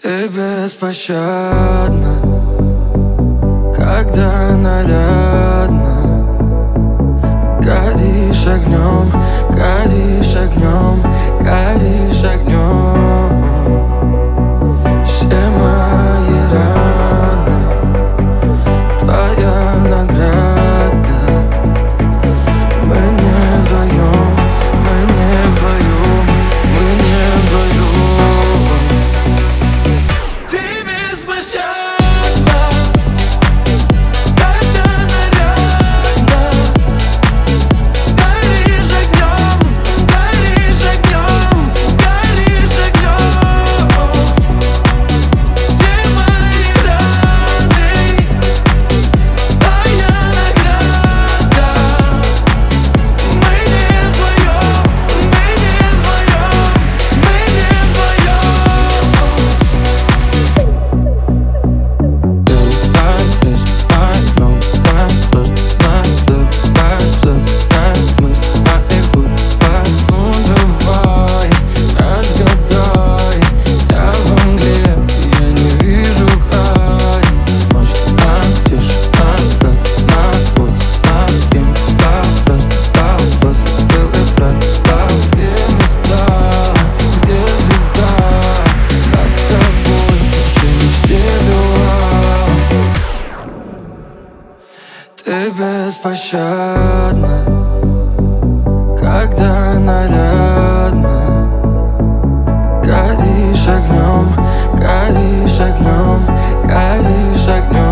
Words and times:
Ты 0.00 0.28
беспощадна, 0.28 2.14
когда 3.76 4.56
нарядна 4.56 5.98
Горишь 7.60 8.46
огнем, 8.46 9.12
горишь 9.50 10.36
огнем. 10.36 10.87
Ты 95.28 95.50
беспощадно, 95.50 97.28
когда 98.98 99.78
нарядно, 99.78 101.10
Горишь 102.82 103.68
огнем, 103.68 104.32
горишь 104.72 105.60
огнем, 105.60 106.24
горишь 106.64 107.46
огнем 107.46 107.87